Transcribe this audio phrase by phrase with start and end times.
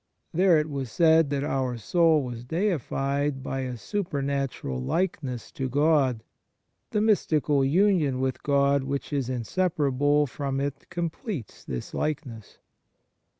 [0.33, 5.69] There it was said that our soul was deified by a super natural likeness to
[5.69, 6.23] God;
[6.89, 12.57] the mystical union with God which is inseparable from it completes this likeness.